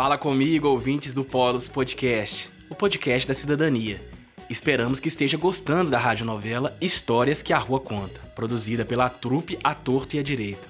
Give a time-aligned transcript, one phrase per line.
[0.00, 4.00] Fala comigo, ouvintes do Polos Podcast, o podcast da cidadania.
[4.48, 9.74] Esperamos que esteja gostando da radionovela Histórias que a Rua Conta, produzida pela trupe A
[9.74, 10.66] Torto e a Direita.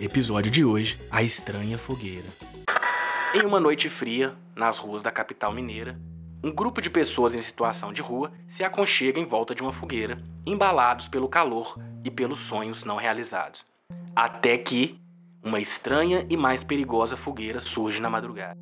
[0.00, 2.24] Episódio de hoje: A Estranha Fogueira.
[3.34, 6.00] Em uma noite fria, nas ruas da capital mineira,
[6.42, 10.24] um grupo de pessoas em situação de rua se aconchega em volta de uma fogueira,
[10.46, 13.62] embalados pelo calor e pelos sonhos não realizados.
[14.16, 14.99] Até que
[15.42, 18.58] uma estranha e mais perigosa fogueira surge na madrugada.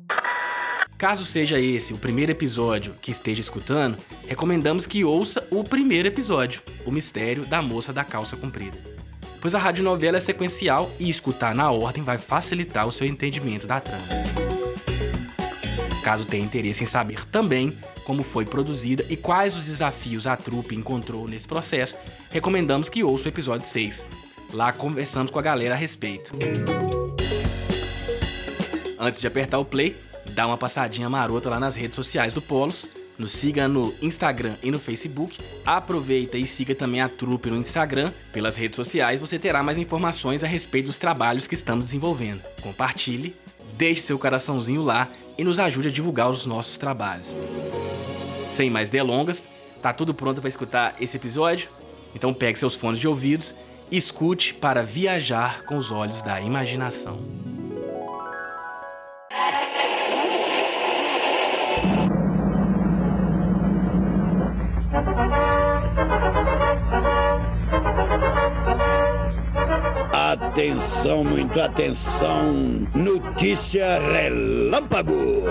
[0.97, 3.97] Caso seja esse o primeiro episódio que esteja escutando,
[4.27, 8.77] recomendamos que ouça o primeiro episódio, O Mistério da Moça da Calça Comprida.
[9.39, 13.79] Pois a radionovela é sequencial e escutar na ordem vai facilitar o seu entendimento da
[13.79, 14.07] trama.
[16.03, 20.75] Caso tenha interesse em saber também como foi produzida e quais os desafios a trupe
[20.75, 21.95] encontrou nesse processo,
[22.29, 24.03] recomendamos que ouça o episódio 6.
[24.53, 26.31] Lá conversamos com a galera a respeito.
[28.97, 29.95] Antes de apertar o play,
[30.31, 32.87] dá uma passadinha marota lá nas redes sociais do Polos.
[33.17, 35.37] Nos siga no Instagram e no Facebook.
[35.65, 38.11] Aproveita e siga também a trupe no Instagram.
[38.33, 42.41] Pelas redes sociais você terá mais informações a respeito dos trabalhos que estamos desenvolvendo.
[42.61, 43.35] Compartilhe,
[43.77, 47.35] deixe seu coraçãozinho lá e nos ajude a divulgar os nossos trabalhos.
[48.49, 49.43] Sem mais delongas,
[49.81, 51.69] tá tudo pronto para escutar esse episódio?
[52.15, 53.53] Então pegue seus fones de ouvidos
[53.91, 57.19] escute para viajar com os olhos da imaginação.
[70.11, 72.87] Atenção, muito atenção.
[72.93, 75.43] Notícia relâmpago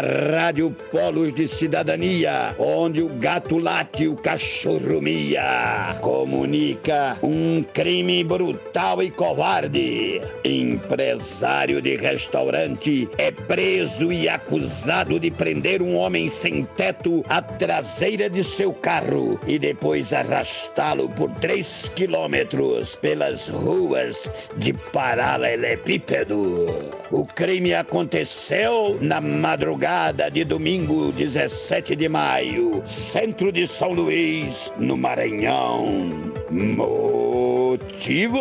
[0.00, 8.22] Rádio Polos de Cidadania, onde o gato late e o cachorro mia, comunica um crime
[8.22, 10.20] brutal e covarde.
[10.44, 18.30] Empresário de restaurante é preso e acusado de prender um homem sem teto à traseira
[18.30, 26.66] de seu carro e depois arrastá-lo por três quilômetros pelas ruas de paralelepípedo.
[27.10, 34.70] O crime aconteceu na madrugada madrugada de domingo 17 de maio, centro de São Luís,
[34.76, 36.10] no Maranhão.
[36.50, 38.38] Motivo: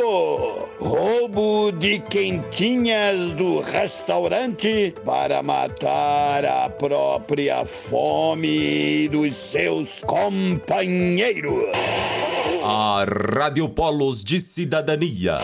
[0.77, 11.71] roubo de quentinhas do restaurante para matar a própria fome dos seus companheiros.
[12.61, 15.39] A Rádio Polos de Cidadania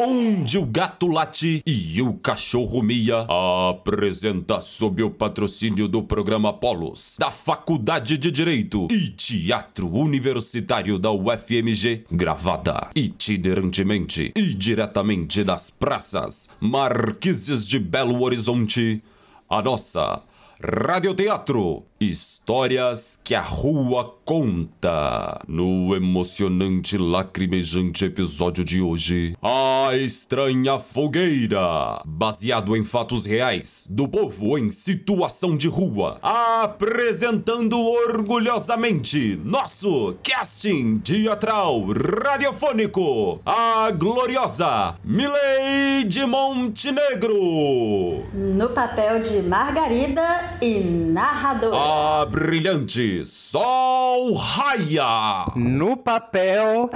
[0.00, 3.26] onde o gato late e o cachorro mia,
[3.70, 11.10] apresenta sob o patrocínio do programa Polos, da Faculdade de Direito e Teatro Universitário da
[11.10, 19.02] UFMG, gravada itinerantemente e diretamente das praças Marquises de Belo Horizonte,
[19.50, 20.22] a nossa
[20.60, 21.84] Radioteatro.
[22.00, 25.40] Histórias que a Rua Conta.
[25.48, 32.02] No emocionante, lacrimejante episódio de hoje, A Estranha Fogueira.
[32.04, 36.18] Baseado em fatos reais do povo em situação de rua.
[36.20, 43.40] Apresentando orgulhosamente nosso casting teatral radiofônico.
[43.46, 48.26] A gloriosa Mileide Montenegro.
[48.34, 51.74] No papel de Margarida e narrador.
[51.74, 55.52] A brilhante Sol Raia.
[55.54, 56.90] No papel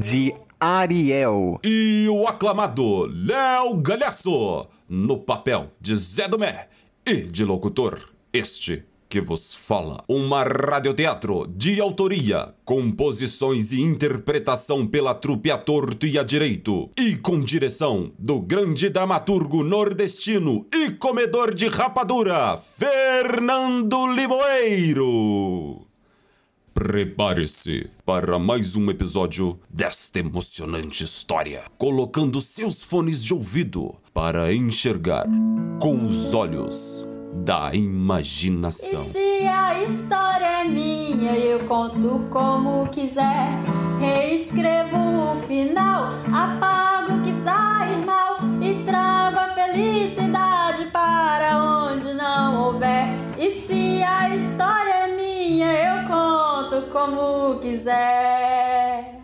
[0.00, 1.58] de Ariel.
[1.64, 4.68] E o aclamado Léo Galhaço.
[4.88, 6.68] No papel de Zé Domé.
[7.04, 7.98] E de locutor,
[8.32, 10.02] este que vos fala.
[10.08, 16.88] Uma radioteatro de autoria, composições e interpretação pela trupe a torto e a direito.
[16.96, 25.91] E com direção do grande dramaturgo nordestino e comedor de rapadura, Fernando Limoeiro.
[26.84, 35.24] Prepare-se para mais um episódio desta emocionante história, colocando seus fones de ouvido para enxergar
[35.80, 39.04] com os olhos da imaginação.
[39.04, 43.62] E se a história é minha, eu conto como quiser.
[44.00, 52.60] Reescrevo o final, apago o que sair mal e trago a felicidade para onde não
[52.60, 53.06] houver.
[53.38, 56.01] E se a história é minha, eu
[56.80, 59.22] como quiser.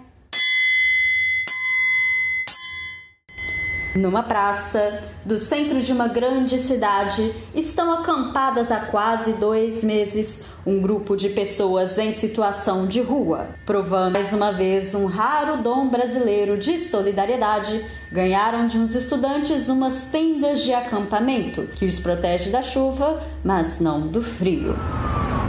[3.98, 10.80] Numa praça do centro de uma grande cidade estão acampadas há quase dois meses um
[10.80, 16.56] grupo de pessoas em situação de rua, provando mais uma vez um raro dom brasileiro
[16.56, 17.84] de solidariedade.
[18.12, 24.06] Ganharam de uns estudantes umas tendas de acampamento que os protege da chuva, mas não
[24.06, 24.76] do frio.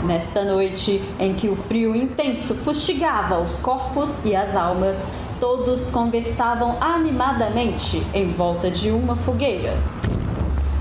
[0.04, 5.06] Nesta noite em que o frio intenso fustigava os corpos e as almas,
[5.40, 9.72] Todos conversavam animadamente em volta de uma fogueira.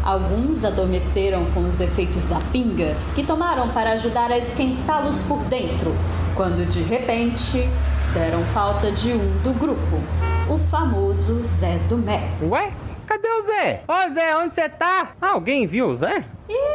[0.04, 5.96] Alguns adormeceram com os efeitos da pinga, que tomaram para ajudar a esquentá-los por dentro,
[6.36, 7.70] quando de repente
[8.14, 10.02] deram falta de um do grupo,
[10.50, 12.28] o famoso Zé do Mé.
[12.42, 12.74] Ué?
[13.08, 13.84] Cadê o Zé?
[13.88, 15.12] Ô Zé, onde você tá?
[15.22, 16.26] Alguém viu o Zé?
[16.50, 16.69] Ih,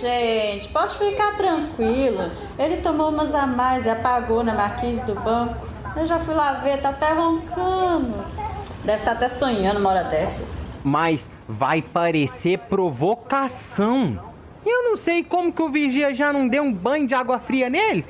[0.00, 2.30] gente, pode ficar tranquilo.
[2.58, 5.66] Ele tomou umas a mais e apagou na marquise do banco.
[5.96, 8.14] Eu já fui lá ver, tá até roncando.
[8.84, 10.66] Deve estar tá até sonhando uma hora dessas.
[10.84, 14.18] Mas vai parecer provocação.
[14.64, 17.68] Eu não sei como que o vigia já não deu um banho de água fria
[17.68, 18.04] nele.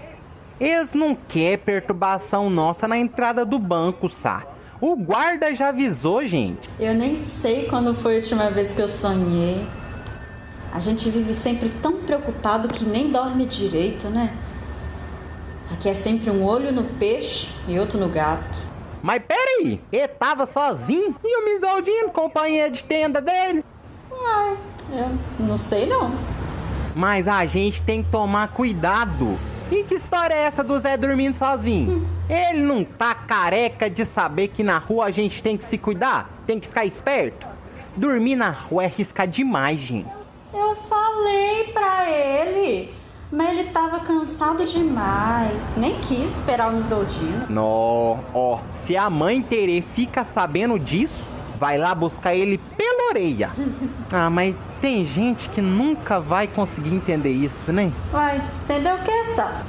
[0.60, 4.44] Eles não querem perturbação nossa na entrada do banco, Sá.
[4.80, 6.68] O guarda já avisou, gente.
[6.78, 9.64] Eu nem sei quando foi a última vez que eu sonhei.
[10.72, 14.32] A gente vive sempre tão preocupado que nem dorme direito, né?
[15.72, 18.58] Aqui é sempre um olho no peixe e outro no gato.
[19.02, 23.64] Mas peraí, ele tava sozinho e o Misoldinho, companheiro de tenda dele?
[24.10, 24.56] Uai,
[24.92, 26.12] eu não sei não.
[26.94, 29.38] Mas a gente tem que tomar cuidado.
[29.70, 31.98] E que história é essa do Zé dormindo sozinho?
[31.98, 32.06] Hum.
[32.28, 36.30] Ele não tá careca de saber que na rua a gente tem que se cuidar?
[36.46, 37.46] Tem que ficar esperto?
[37.96, 40.17] Dormir na rua é arriscar demais, gente.
[40.52, 42.98] Eu falei pra ele
[43.30, 47.46] mas ele tava cansado demais, nem quis esperar o Isoldino.
[47.48, 51.24] Nó, ó, se a mãe Terê fica sabendo disso,
[51.58, 53.50] vai lá buscar ele pela orelha.
[54.10, 57.92] ah, mas tem gente que nunca vai conseguir entender isso, né?
[58.10, 59.18] Vai, entendeu o que é?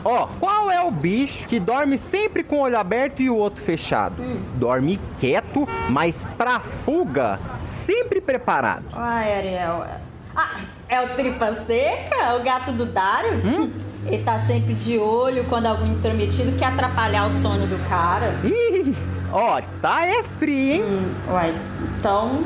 [0.06, 3.62] Ó, qual é o bicho que dorme sempre com o olho aberto e o outro
[3.64, 4.22] fechado?
[4.22, 4.42] Hum.
[4.56, 7.40] Dorme quieto, mas pra fuga,
[7.86, 8.86] sempre preparado.
[8.94, 9.86] Ai, Ariel.
[10.42, 10.56] Ah,
[10.88, 12.36] é o tripa seca?
[12.38, 13.46] O gato do Dário?
[13.46, 13.74] Hum?
[14.06, 18.34] Ele tá sempre de olho quando algum intrometido quer atrapalhar o sono do cara.
[18.46, 18.96] Ih,
[19.34, 20.84] ó, tá é frio, hein?
[20.84, 21.54] Hum, uai,
[21.98, 22.46] então,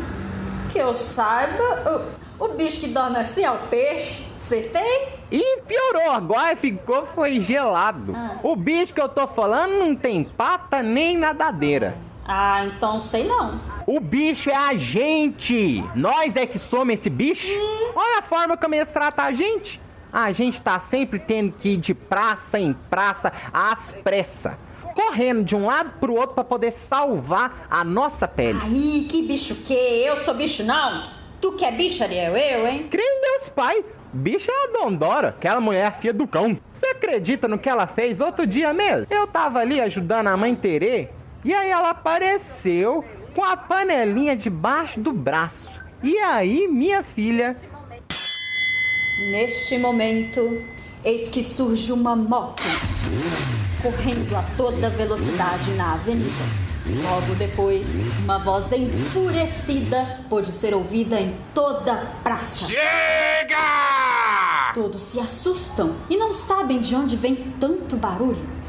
[0.72, 2.07] que eu saiba,
[2.40, 4.34] o, o bicho que dorme assim é o peixe.
[4.44, 5.10] Acertei?
[5.31, 8.13] E piorou, agora ficou foi gelado.
[8.16, 8.38] Ah.
[8.42, 11.96] O bicho que eu tô falando não tem pata nem nadadeira.
[12.25, 13.60] Ah, então sei não.
[13.86, 15.84] O bicho é a gente.
[15.96, 17.52] Nós é que somos esse bicho.
[17.52, 17.92] Hum.
[17.96, 19.80] Olha a forma como eles tratam a gente.
[20.12, 24.54] A gente tá sempre tendo que ir de praça em praça às pressas.
[24.94, 28.60] Correndo de um lado pro outro para poder salvar a nossa pele.
[28.64, 29.74] Aí, que bicho que?
[29.74, 31.02] Eu sou bicho não?
[31.42, 32.38] Tu que é bicho, Ariel?
[32.38, 32.88] Eu, hein?
[32.90, 33.84] Crê em Deus Pai.
[34.14, 36.56] Bicho é a Dondora, aquela mulher filha do cão.
[36.72, 39.08] Você acredita no que ela fez outro dia mesmo?
[39.10, 41.10] Eu tava ali ajudando a mãe Terê
[41.44, 43.04] e aí ela apareceu
[43.34, 45.72] com a panelinha debaixo do braço.
[46.02, 47.56] E aí, minha filha.
[49.32, 50.62] Neste momento,
[51.04, 52.64] eis que surge uma moto
[53.82, 56.44] correndo a toda velocidade na avenida.
[56.86, 62.68] Logo depois, uma voz enfurecida pôde ser ouvida em toda a praça.
[62.68, 63.56] Chega!
[64.74, 68.62] Todos se assustam e não sabem de onde vem tanto barulho.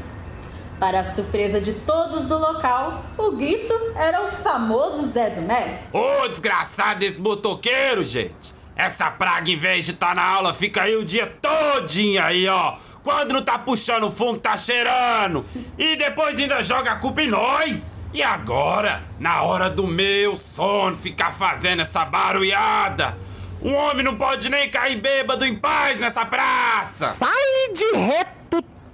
[0.79, 5.83] Para a surpresa de todos do local, o grito era o famoso Zé do Mé.
[5.93, 8.53] Ô, oh, desgraçado esse motoqueiro, gente!
[8.75, 12.45] Essa praga, em vez de estar tá na aula, fica aí o dia todinho aí,
[12.47, 12.75] ó.
[13.03, 15.45] Quando não tá puxando fumo, tá cheirando.
[15.77, 17.95] E depois ainda joga a culpa em nós.
[18.13, 23.17] E agora, na hora do meu sono, ficar fazendo essa barulhada.
[23.61, 27.15] Um homem não pode nem cair bêbado em paz nessa praça.
[27.17, 28.34] Sai de reto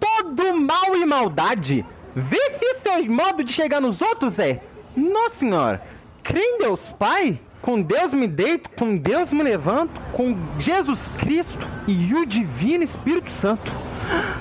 [0.01, 1.85] todo mal e maldade.
[2.13, 4.61] Vê se esse é o modo de chegar nos outros, é.
[4.97, 5.81] Nossa senhora,
[6.21, 7.39] crê em Deus Pai?
[7.61, 13.31] Com Deus me deito, com Deus me levanto, com Jesus Cristo e o Divino Espírito
[13.31, 13.71] Santo.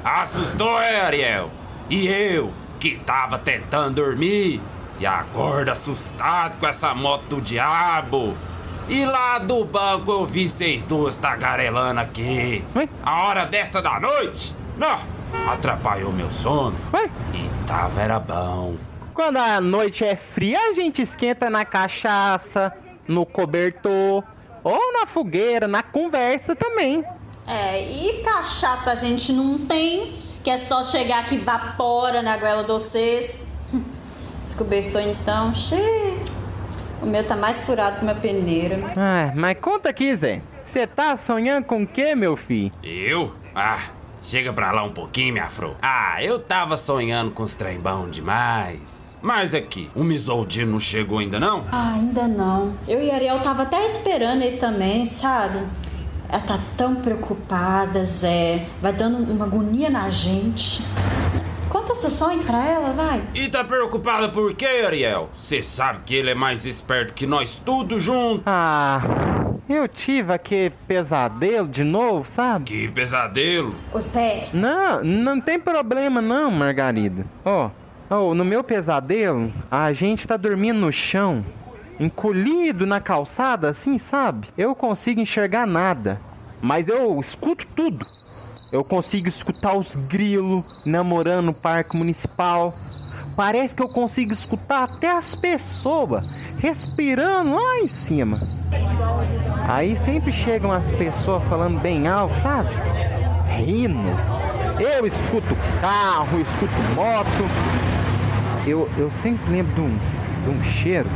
[0.02, 1.50] Assustou, é, Ariel?
[1.90, 2.50] E eu,
[2.80, 4.60] que tava tentando dormir,
[4.98, 8.34] e acorda assustado com essa moto do diabo.
[8.88, 12.64] E lá do banco eu vi vocês duas tagarelando aqui.
[12.74, 12.88] Oi?
[13.02, 14.54] A hora dessa da noite?
[14.76, 14.98] Não,
[15.48, 16.76] atrapalhou meu sono.
[16.92, 17.10] Ué?
[17.34, 18.76] E tava era bom.
[19.14, 22.72] Quando a noite é fria, a gente esquenta na cachaça,
[23.06, 24.24] no cobertor,
[24.62, 27.04] ou na fogueira, na conversa também.
[27.46, 30.12] É, e cachaça a gente não tem,
[30.44, 33.48] que é só chegar que vapora na goela de vocês.
[34.42, 36.18] Descobertou então, cheio.
[37.02, 38.78] O meu tá mais furado que uma peneira.
[38.96, 40.42] Ah, mas conta aqui, Zé.
[40.64, 42.72] Você tá sonhando com o quê, meu filho?
[42.82, 43.32] Eu?
[43.54, 43.80] Ah,
[44.20, 45.76] chega pra lá um pouquinho, minha fro.
[45.80, 49.18] Ah, eu tava sonhando com os trem bom demais.
[49.22, 51.64] Mas aqui, o Misoldino não chegou ainda não?
[51.70, 52.74] Ah, ainda não.
[52.88, 55.60] Eu e a Ariel tava até esperando ele também, sabe?
[56.28, 58.66] Ela tá tão preocupada, Zé.
[58.80, 60.84] Vai dando uma agonia na gente.
[61.68, 63.22] Conta seu sonho pra ela, vai.
[63.34, 65.30] E tá preocupada por quê, Ariel?
[65.34, 68.42] Você sabe que ele é mais esperto que nós tudo junto.
[68.46, 69.00] Ah,
[69.74, 72.64] eu tive aquele pesadelo de novo, sabe?
[72.64, 73.70] Que pesadelo.
[73.92, 77.24] Ô, Zé, Não, não tem problema não, Margarida.
[77.44, 77.70] Ó,
[78.08, 81.44] ó, no meu pesadelo, a gente tá dormindo no chão,
[81.98, 84.48] encolhido na calçada, assim, sabe?
[84.56, 86.20] Eu consigo enxergar nada,
[86.60, 88.04] mas eu escuto tudo.
[88.72, 92.72] Eu consigo escutar os grilos namorando no parque municipal.
[93.36, 96.24] Parece que eu consigo escutar até as pessoas
[96.58, 98.36] respirando lá em cima.
[99.66, 102.68] Aí sempre chegam as pessoas falando bem alto, sabe?
[103.56, 103.98] Rindo.
[104.78, 107.44] Eu escuto carro, escuto moto.
[108.66, 109.98] Eu, eu sempre lembro de um,
[110.44, 111.08] de um cheiro.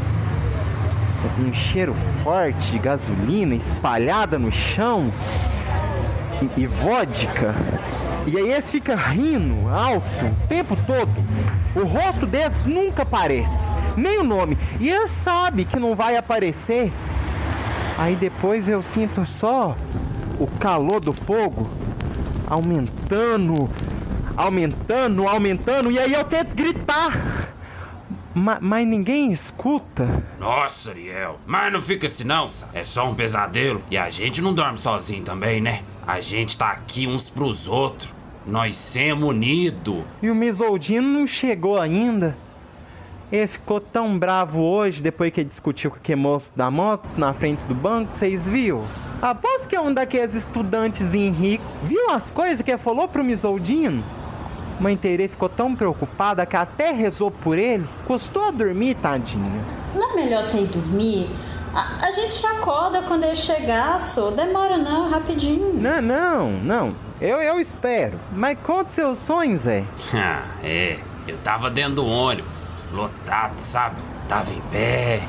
[1.38, 5.12] Um cheiro forte de gasolina espalhada no chão.
[6.56, 7.54] E, vodka.
[8.26, 11.10] E aí eles ficam rindo alto o tempo todo.
[11.74, 13.66] O rosto deles nunca aparece.
[13.96, 14.56] Nem o nome.
[14.80, 16.92] E eles sabem que não vai aparecer.
[17.98, 19.76] Aí depois eu sinto só
[20.38, 21.70] o calor do fogo
[22.48, 23.54] aumentando,
[24.36, 27.48] aumentando, aumentando, e aí eu tento gritar.
[28.34, 30.22] Ma- mas ninguém escuta.
[30.40, 31.38] Nossa, Ariel.
[31.46, 32.68] Mas não fica assim não, sa.
[32.74, 33.80] É só um pesadelo.
[33.90, 35.82] E a gente não dorme sozinho também, né?
[36.06, 38.12] A gente tá aqui uns pros outros.
[38.46, 40.04] Nós somos unidos.
[40.22, 42.36] E o Misoldino não chegou ainda.
[43.32, 47.32] Ele ficou tão bravo hoje, depois que ele discutiu com aquele moço da moto na
[47.32, 48.84] frente do banco, vocês viram?
[49.20, 51.66] Aposto que é um daqueles estudantes ricos.
[51.84, 54.04] Viu as coisas que ele falou pro Misoldino?
[54.78, 57.86] Mãe Terê ficou tão preocupada que até rezou por ele.
[58.06, 59.64] Custou a dormir, tadinha.
[59.94, 61.28] não é melhor ir dormir?
[61.74, 64.30] A, a gente te acorda quando ele chegar, só.
[64.30, 65.74] Demora não, rapidinho.
[65.74, 66.94] Não, não, não.
[67.20, 68.18] Eu, eu espero.
[68.32, 69.84] Mas conta seus sonhos, Zé.
[70.14, 70.98] Ah, é.
[71.26, 73.96] Eu tava dentro do ônibus, lotado, sabe?
[74.28, 75.22] Tava em pé,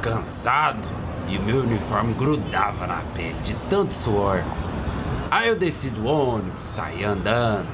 [0.00, 0.80] cansado,
[1.28, 4.42] e o meu uniforme grudava na pele de tanto suor.
[5.30, 7.66] Aí eu desci do ônibus, saí andando,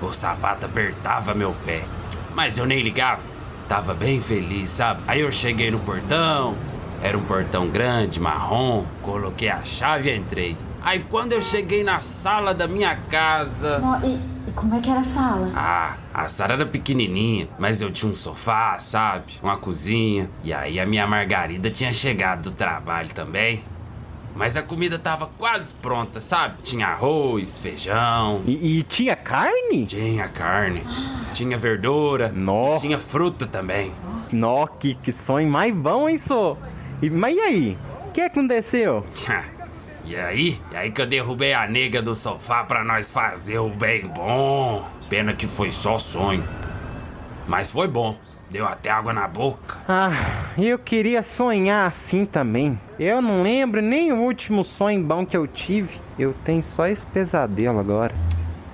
[0.00, 1.82] o sapato apertava meu pé,
[2.34, 3.22] mas eu nem ligava,
[3.68, 5.00] tava bem feliz, sabe?
[5.08, 6.54] Aí eu cheguei no portão,
[7.02, 10.56] era um portão grande, marrom, coloquei a chave e entrei.
[10.82, 13.78] Aí quando eu cheguei na sala da minha casa.
[13.78, 14.14] Nó, e,
[14.48, 15.50] e como é que era a sala?
[15.54, 19.34] Ah, a sala era pequenininha, mas eu tinha um sofá, sabe?
[19.42, 20.30] Uma cozinha.
[20.42, 23.62] E aí a minha Margarida tinha chegado do trabalho também.
[24.34, 26.62] Mas a comida tava quase pronta, sabe?
[26.62, 29.84] Tinha arroz, feijão, E, e tinha carne?
[29.84, 30.84] tinha carne,
[31.34, 32.76] tinha verdura, Nó.
[32.76, 33.92] e tinha fruta também.
[34.30, 36.56] Nó, que, que sonho mais bom, hein, só?
[37.00, 37.78] E, mas e aí?
[38.08, 39.06] O que aconteceu?
[40.04, 40.60] E aí?
[40.72, 44.84] E aí que eu derrubei a nega do sofá pra nós fazer o bem bom.
[45.08, 46.42] Pena que foi só sonho.
[47.46, 48.16] Mas foi bom.
[48.50, 49.76] Deu até água na boca.
[49.86, 50.10] Ah,
[50.56, 52.80] eu queria sonhar assim também.
[52.98, 56.00] Eu não lembro nem o último sonho bom que eu tive.
[56.18, 58.14] Eu tenho só esse pesadelo agora.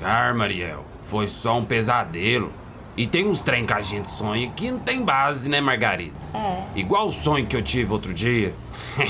[0.01, 0.85] Calma, Ariel.
[1.03, 2.53] Foi só um pesadelo.
[2.97, 6.15] E tem uns trem que a gente sonha que não tem base, né, Margarida?
[6.33, 6.63] É.
[6.77, 8.55] Igual o sonho que eu tive outro dia.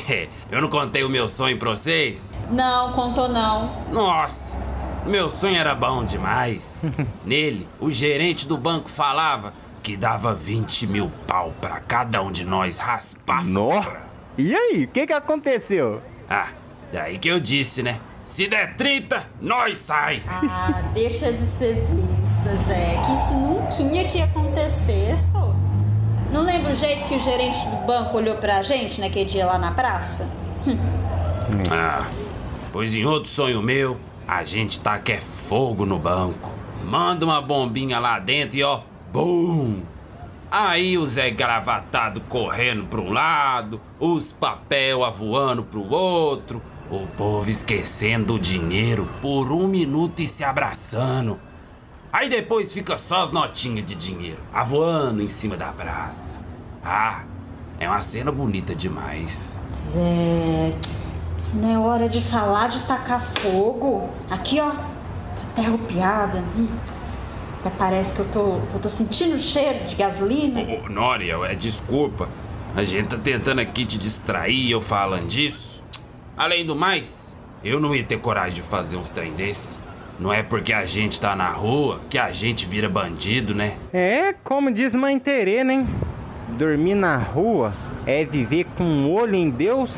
[0.51, 2.33] eu não contei o meu sonho pra vocês?
[2.51, 3.85] Não, contou não.
[3.93, 4.57] Nossa,
[5.05, 6.87] meu sonho era bom demais.
[7.25, 12.45] Nele, o gerente do banco falava que dava 20 mil pau pra cada um de
[12.45, 14.03] nós raspar fora.
[14.39, 16.01] E aí, o que que aconteceu?
[16.29, 16.49] Ah,
[16.91, 18.01] daí que eu disse, né?
[18.25, 20.23] Se der 30, nós sai.
[20.27, 21.85] Ah, deixa de ser
[22.67, 23.01] Zé.
[23.05, 23.55] Que isso nunca
[24.09, 25.55] que ia acontecer, só.
[26.33, 29.59] Não lembra o jeito que o gerente do banco olhou pra gente naquele dia lá
[29.59, 30.29] na praça?
[31.71, 32.07] Ah,
[32.73, 33.97] pois em outro sonho meu,
[34.27, 36.51] a gente tá que é fogo no banco.
[36.85, 38.81] Manda uma bombinha lá dentro e ó,
[39.13, 39.83] bum!
[40.51, 47.51] Aí o Zé gravatado correndo pra um lado, os papel avoando pro outro, o povo
[47.51, 51.39] esquecendo o dinheiro por um minuto e se abraçando.
[52.15, 56.41] Aí depois fica só as notinhas de dinheiro, avoando em cima da praça.
[56.85, 57.23] Ah,
[57.81, 59.59] é uma cena bonita demais.
[59.75, 60.73] Zé,
[61.37, 64.09] isso não é hora de falar de tacar fogo.
[64.31, 66.39] Aqui, ó, tô até arrupiada.
[66.57, 66.69] Hum,
[67.59, 70.61] Até parece que eu tô, eu tô sentindo o cheiro de gasolina.
[70.61, 72.29] Ô, Noriel, é desculpa.
[72.77, 75.83] A gente tá tentando aqui te distrair eu falando disso.
[76.37, 79.83] Além do mais, eu não ia ter coragem de fazer uns trem desses.
[80.19, 83.77] Não é porque a gente tá na rua que a gente vira bandido, né?
[83.93, 85.87] É, como diz Mãe Terê, né?
[86.57, 87.73] Dormir na rua
[88.07, 89.91] é viver com um olho em Deus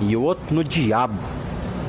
[0.00, 1.18] e outro no diabo.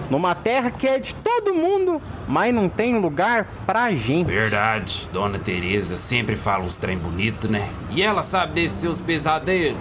[0.09, 4.27] Numa terra que é de todo mundo, mas não tem lugar pra gente.
[4.27, 7.67] Verdade, Dona Teresa sempre fala uns trem bonito, né?
[7.89, 9.79] E ela sabe desses seus pesadelos.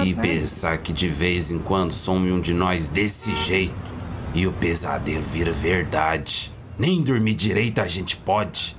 [0.00, 3.74] E pensar que de vez em quando some um de nós desse jeito
[4.34, 6.53] e o pesadelo vira verdade.
[6.78, 8.76] Nem dormir direito a gente pode.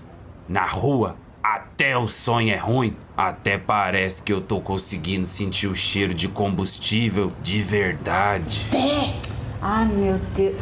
[0.47, 2.95] Na rua, até o sonho é ruim.
[3.17, 8.59] Até parece que eu tô conseguindo sentir o cheiro de combustível de verdade.
[8.59, 9.13] Fé!
[9.61, 10.55] Ai, meu Deus.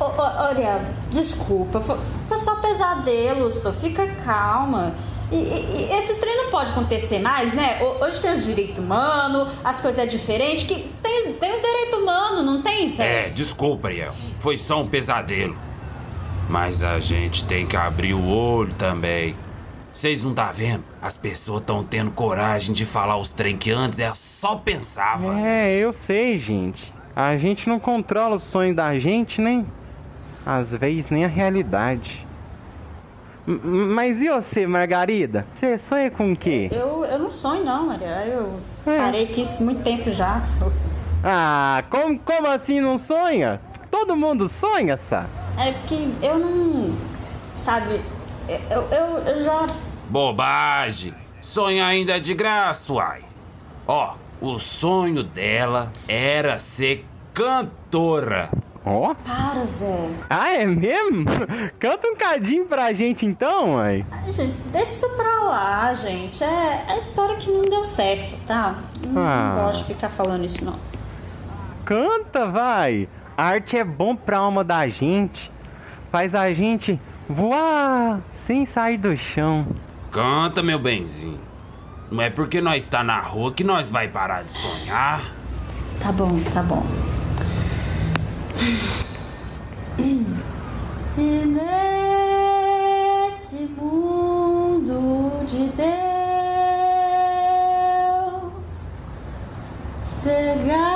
[0.00, 1.80] Olha, desculpa.
[1.80, 1.98] Foi,
[2.28, 4.94] foi só pesadelo, só fica calma.
[5.30, 7.78] E, e, esses treinos não pode acontecer mais, né?
[7.82, 10.64] Ho- Hoje tem os direitos humanos, as coisas é diferente.
[10.64, 13.26] Que tem, tem os direitos humanos, não tem, Zé?
[13.26, 14.14] É, desculpa, Ariel.
[14.38, 15.56] Foi só um pesadelo.
[16.52, 19.34] Mas a gente tem que abrir o olho também.
[19.90, 20.84] Vocês não tá vendo?
[21.00, 25.40] As pessoas estão tendo coragem de falar os trem que antes ela só pensava.
[25.40, 26.92] É, eu sei, gente.
[27.16, 29.66] A gente não controla os sonhos da gente, nem.
[30.44, 32.26] Às vezes nem a realidade.
[33.48, 33.58] M-
[33.94, 35.46] Mas e você, Margarida?
[35.54, 36.68] Você sonha com o quê?
[36.70, 38.26] Eu, eu não sonho, não, Maria.
[38.26, 38.98] Eu É.
[38.98, 40.38] parei com isso muito tempo já.
[40.42, 40.70] sou-
[41.24, 43.58] Ah, como, como assim não sonha?
[43.92, 45.26] Todo mundo sonha, Sá.
[45.58, 46.94] É que eu não.
[47.54, 48.00] Sabe,
[48.48, 49.66] eu, eu, eu já.
[50.08, 51.14] Bobagem.
[51.42, 53.22] Sonho ainda é de graça, uai.
[53.86, 58.48] Ó, o sonho dela era ser cantora.
[58.84, 59.14] Ó.
[59.14, 60.08] Para, Zé.
[60.28, 61.24] Ah, é mesmo?
[61.78, 64.04] Canta um cadinho pra gente então, mãe.
[64.10, 66.42] Ai, gente, deixa isso pra lá, gente.
[66.42, 68.76] É, é história que não deu certo, tá?
[69.06, 69.52] Não, Ah.
[69.54, 70.74] não gosto de ficar falando isso, não.
[71.84, 73.08] Canta, vai.
[73.42, 75.50] Arte é bom pra alma da gente.
[76.12, 79.66] Faz a gente voar sem sair do chão.
[80.12, 81.40] Canta, meu benzinho.
[82.08, 85.20] Não é porque nós tá na rua que nós vai parar de sonhar.
[86.00, 86.86] Tá bom, tá bom.
[90.92, 91.64] Se nesse
[93.76, 95.82] mundo de Deus
[100.04, 100.91] cegaram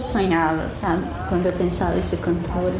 [0.00, 1.04] eu sonhava, sabe?
[1.28, 2.74] Quando eu pensava em ser cantora.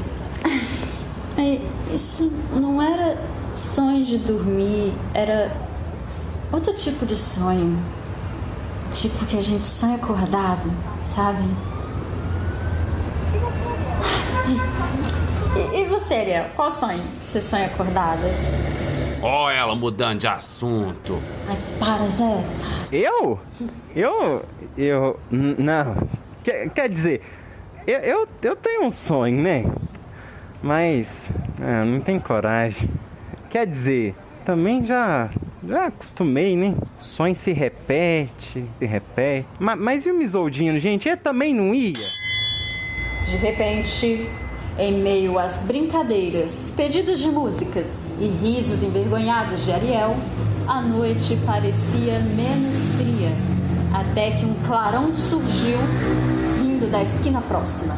[1.37, 1.61] É,
[1.95, 3.17] Isso não era
[3.55, 5.51] sonho de dormir, era
[6.51, 7.79] outro tipo de sonho.
[8.93, 10.71] Tipo que a gente sonha acordado,
[11.05, 11.45] sabe?
[15.55, 16.47] E, e você, Ariel?
[16.57, 18.23] Qual sonho que você sonha acordada?
[19.23, 21.19] Ó, ela mudando de assunto.
[21.49, 22.43] Ai, para, Zé.
[22.91, 23.39] Eu?
[23.95, 24.45] Eu?
[24.77, 25.21] Eu.
[25.31, 25.97] Não.
[26.45, 27.23] Quer, quer dizer,
[27.87, 29.65] eu, eu, eu tenho um sonho, né?
[30.63, 31.29] Mas.
[31.61, 32.89] ah, não tenho coragem.
[33.49, 35.31] Quer dizer, também já.
[35.69, 36.75] Já acostumei, né?
[36.99, 39.47] O sonho se repete, se repete.
[39.59, 41.07] Ma- Mas, e o Misoldino, gente?
[41.07, 41.93] Ele também não ia?
[41.93, 44.27] De repente,
[44.79, 50.17] em meio às brincadeiras, pedidos de músicas e risos envergonhados de Ariel,
[50.67, 53.31] a noite parecia menos fria,
[54.11, 55.79] até que um clarão surgiu
[56.59, 57.97] vindo da esquina próxima.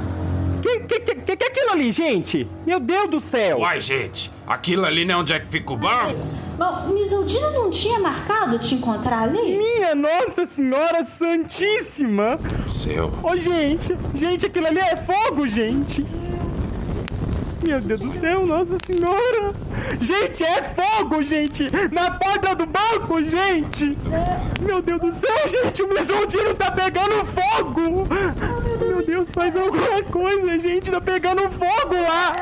[0.61, 2.47] Que, que, que, que, que é aquilo ali, gente?
[2.67, 3.61] Meu Deus do céu!
[3.61, 6.21] Uai, gente, aquilo ali não é onde é que fica o banco?
[6.59, 9.57] Bom, Misoldino não tinha marcado te encontrar ali?
[9.57, 12.39] Minha Nossa Senhora Santíssima!
[12.69, 13.11] Seu.
[13.23, 13.97] Ô, gente!
[14.15, 16.05] Gente, aquilo ali é fogo, gente!
[17.65, 19.53] Meu Deus do céu, Nossa Senhora!
[20.01, 21.69] Gente, é fogo, gente!
[21.93, 23.97] Na porta do banco, gente!
[24.61, 25.83] Meu Deus do céu, gente!
[25.83, 28.07] O Misoldino tá pegando fogo!
[28.81, 30.91] Meu Deus faz alguma coisa, gente.
[30.91, 32.33] Tá pegando fogo lá.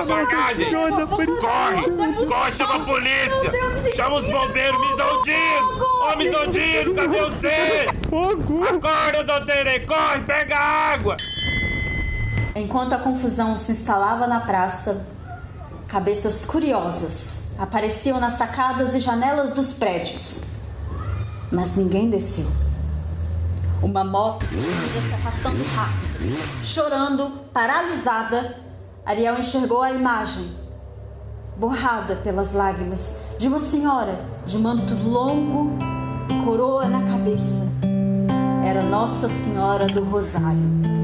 [0.00, 0.70] Apagar, gente!
[0.70, 2.26] Senhora, por- Corre!
[2.26, 3.52] Corre, chama a polícia!
[3.94, 5.86] Chama os bombeiros, Misaldino!
[6.12, 7.86] Ô, Misaldino, cadê você?
[8.10, 8.64] Fogo.
[8.64, 9.86] Acorda, doutor!
[9.86, 11.16] Corre, pega água!
[12.58, 15.04] Enquanto a confusão se instalava na praça,
[15.86, 20.42] cabeças curiosas apareciam nas sacadas e janelas dos prédios.
[21.52, 22.46] Mas ninguém desceu.
[23.82, 26.64] Uma moto se arrastando rápido.
[26.64, 28.56] Chorando, paralisada,
[29.04, 30.50] Ariel enxergou a imagem,
[31.58, 35.76] borrada pelas lágrimas, de uma senhora de manto longo
[36.30, 37.66] e coroa na cabeça.
[38.66, 40.95] Era Nossa Senhora do Rosário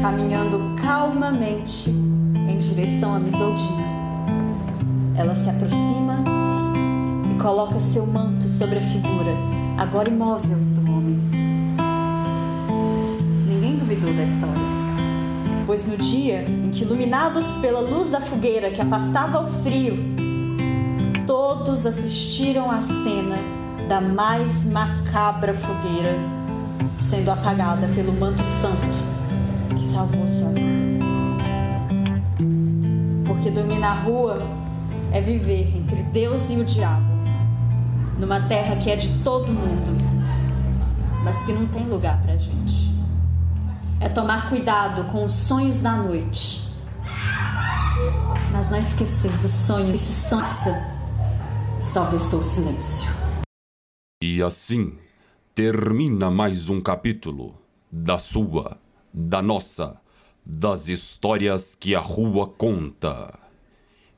[0.00, 3.90] caminhando calmamente em direção a Misoldina.
[5.14, 6.24] Ela se aproxima
[7.30, 9.32] e coloca seu manto sobre a figura,
[9.76, 11.20] agora imóvel, do homem.
[13.46, 14.62] Ninguém duvidou da história,
[15.66, 19.98] pois no dia em que, iluminados pela luz da fogueira que afastava o frio,
[21.26, 23.36] todos assistiram à cena
[23.86, 26.16] da mais macabra fogueira
[26.98, 29.09] sendo apagada pelo manto santo
[29.80, 31.04] que salvou sua vida.
[33.26, 34.38] Porque dormir na rua
[35.10, 37.06] é viver entre Deus e o diabo,
[38.18, 39.96] numa terra que é de todo mundo,
[41.24, 42.90] mas que não tem lugar pra gente.
[43.98, 46.62] É tomar cuidado com os sonhos da noite,
[48.52, 51.00] mas não esquecer dos sonhos que se sonha.
[51.80, 53.10] Só restou silêncio.
[54.22, 54.92] E assim
[55.54, 57.54] termina mais um capítulo
[57.90, 58.78] da sua,
[59.12, 60.00] da nossa,
[60.44, 63.38] das histórias que a rua conta.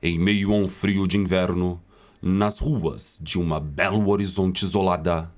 [0.02, 1.80] Em meio a um frio de inverno,
[2.20, 5.32] nas ruas de uma Belo Horizonte isolada,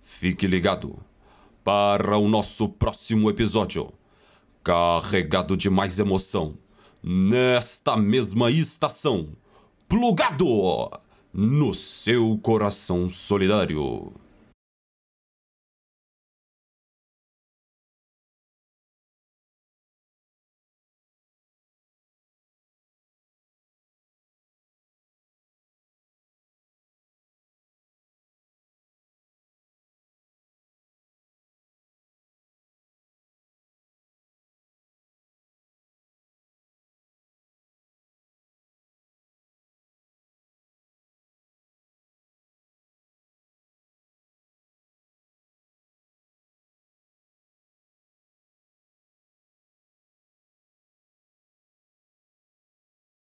[0.00, 0.98] fique ligado
[1.64, 3.92] para o nosso próximo episódio,
[4.62, 6.54] carregado de mais emoção,
[7.02, 9.28] nesta mesma estação,
[9.88, 10.90] plugado
[11.32, 14.12] no seu coração solidário.